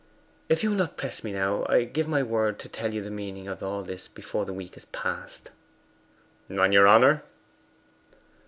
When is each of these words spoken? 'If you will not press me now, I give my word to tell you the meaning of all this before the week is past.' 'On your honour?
'If 0.49 0.63
you 0.63 0.71
will 0.71 0.77
not 0.77 0.97
press 0.97 1.23
me 1.23 1.31
now, 1.31 1.63
I 1.69 1.83
give 1.83 2.07
my 2.07 2.23
word 2.23 2.57
to 2.57 2.67
tell 2.67 2.91
you 2.91 3.03
the 3.03 3.11
meaning 3.11 3.47
of 3.47 3.61
all 3.61 3.83
this 3.83 4.07
before 4.07 4.45
the 4.45 4.51
week 4.51 4.75
is 4.75 4.85
past.' 4.85 5.51
'On 6.49 6.71
your 6.71 6.87
honour? 6.87 7.21